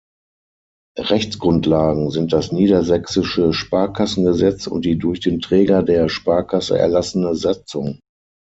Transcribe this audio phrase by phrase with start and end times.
[0.97, 7.99] Rechtsgrundlagen sind das Niedersächsische Sparkassengesetz und die durch den Träger der Sparkasse erlassene Satzung.